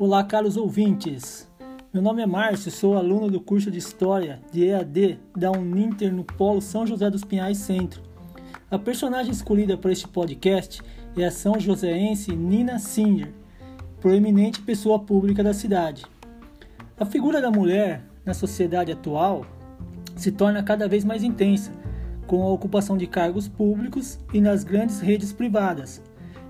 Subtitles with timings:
[0.00, 1.46] Olá, caros ouvintes.
[1.92, 6.24] Meu nome é Márcio, sou aluno do curso de História de EAD da Uninter no
[6.24, 8.00] Polo São José dos Pinhais Centro.
[8.70, 10.80] A personagem escolhida para este podcast
[11.18, 13.30] é a são joséense Nina Singer,
[14.00, 16.06] proeminente pessoa pública da cidade.
[16.98, 19.44] A figura da mulher na sociedade atual
[20.16, 21.72] se torna cada vez mais intensa,
[22.26, 26.02] com a ocupação de cargos públicos e nas grandes redes privadas.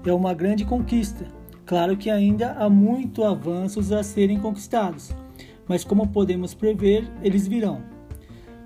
[0.07, 1.40] É uma grande conquista
[1.71, 5.13] Claro que ainda há muito avanços a serem conquistados,
[5.69, 7.81] mas como podemos prever, eles virão.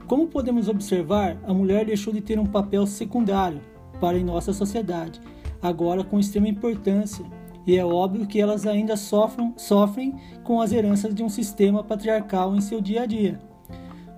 [0.07, 3.61] Como podemos observar, a mulher deixou de ter um papel secundário
[4.01, 5.21] para em nossa sociedade,
[5.61, 7.27] agora com extrema importância,
[7.67, 12.57] e é óbvio que elas ainda sofrem, sofrem com as heranças de um sistema patriarcal
[12.57, 13.39] em seu dia a dia.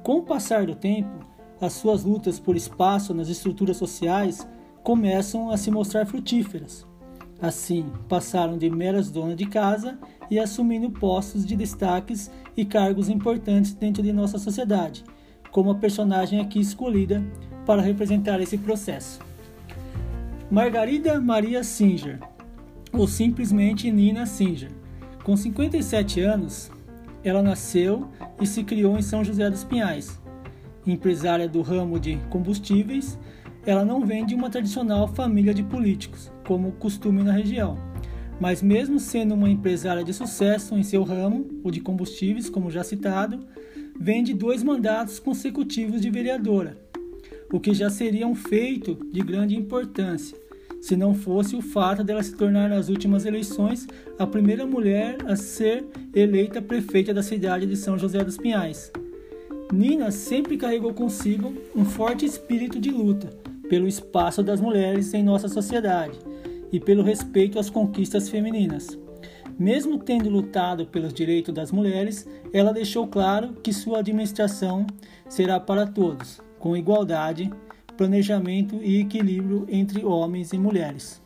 [0.05, 1.27] Com o passar do tempo,
[1.61, 4.49] as suas lutas por espaço nas estruturas sociais
[4.85, 6.87] começam a se mostrar frutíferas.
[7.41, 9.99] Assim, passaram de meras donas de casa
[10.31, 15.05] e assumindo postos de destaques e cargos importantes dentro de nossa sociedade,
[15.51, 17.23] como a personagem aqui escolhida
[17.67, 19.21] para representar esse processo.
[20.51, 22.21] Margarida Maria Singer,
[22.93, 24.71] ou simplesmente Nina Singer.
[25.23, 26.71] Com 57 anos,
[27.23, 28.09] ela nasceu
[28.41, 30.19] e se criou em São José dos Pinhais.
[30.87, 33.19] Empresária do ramo de combustíveis,
[33.67, 37.77] ela não vem de uma tradicional família de políticos, como costume na região.
[38.41, 42.85] Mas, mesmo sendo uma empresária de sucesso em seu ramo, o de combustíveis, como já
[42.85, 43.41] citado,
[43.99, 46.79] vem de dois mandatos consecutivos de vereadora,
[47.53, 50.39] o que já seria um feito de grande importância,
[50.81, 55.35] se não fosse o fato dela se tornar nas últimas eleições a primeira mulher a
[55.35, 58.93] ser eleita prefeita da cidade de São José dos Pinhais.
[59.73, 65.49] Nina sempre carregou consigo um forte espírito de luta pelo espaço das mulheres em nossa
[65.49, 66.19] sociedade
[66.73, 68.99] e pelo respeito às conquistas femininas.
[69.59, 74.87] Mesmo tendo lutado pelos direitos das mulheres, ela deixou claro que sua administração
[75.29, 77.51] será para todos, com igualdade,
[77.97, 81.23] planejamento e equilíbrio entre homens e mulheres.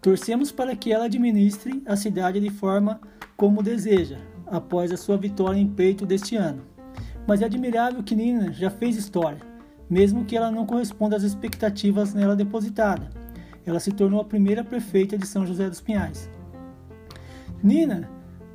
[0.00, 3.00] Torcemos para que ela administre a cidade de forma
[3.36, 6.62] como deseja, após a sua vitória em peito deste ano.
[7.26, 9.40] Mas é admirável que Nina já fez história,
[9.88, 13.08] mesmo que ela não corresponda às expectativas nela depositada
[13.68, 16.30] ela se tornou a primeira prefeita de São José dos Pinhais.
[17.62, 18.08] Nina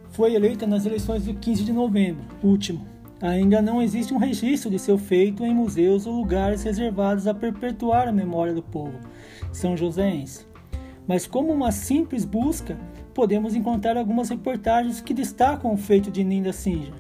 [0.09, 2.85] foi eleita nas eleições do 15 de novembro, último.
[3.21, 8.07] Ainda não existe um registro de seu feito em museus ou lugares reservados a perpetuar
[8.07, 8.97] a memória do povo
[9.51, 10.45] são joséense.
[11.07, 12.77] Mas como uma simples busca,
[13.13, 16.93] podemos encontrar algumas reportagens que destacam o feito de Nina Singer,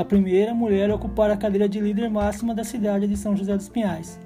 [0.00, 3.54] a primeira mulher a ocupar a cadeira de líder máxima da cidade de São José
[3.54, 4.18] dos Pinhais.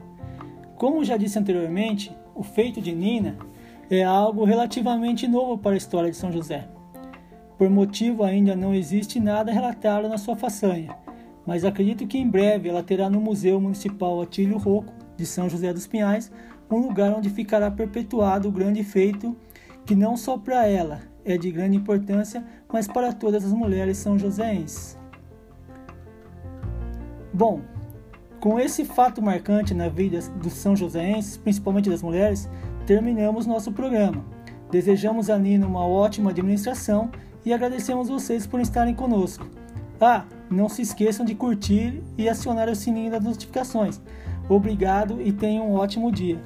[0.76, 3.36] Como já disse anteriormente, o feito de Nina
[3.90, 6.68] é algo relativamente novo para a história de São José.
[7.58, 10.96] Por motivo ainda não existe nada relatado na sua façanha,
[11.44, 15.72] mas acredito que em breve ela terá no Museu Municipal Atílio Rocco de São José
[15.72, 16.30] dos Pinhais
[16.70, 19.36] um lugar onde ficará perpetuado o grande feito
[19.84, 24.16] que não só para ela é de grande importância, mas para todas as mulheres são
[24.16, 25.02] joséenses.
[27.34, 27.62] Bom,
[28.38, 32.48] com esse fato marcante na vida dos São Joséenses, principalmente das mulheres,
[32.86, 34.24] terminamos nosso programa.
[34.70, 37.10] Desejamos a Nina uma ótima administração
[37.44, 39.48] e agradecemos vocês por estarem conosco.
[40.00, 44.00] Ah, não se esqueçam de curtir e acionar o sininho das notificações.
[44.48, 46.38] Obrigado e tenham um ótimo dia.